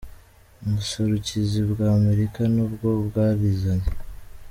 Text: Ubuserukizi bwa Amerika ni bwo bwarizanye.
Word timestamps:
Ubuserukizi 0.65 1.59
bwa 1.69 1.87
Amerika 1.99 2.41
ni 2.53 2.63
bwo 2.71 2.89
bwarizanye. 3.05 3.89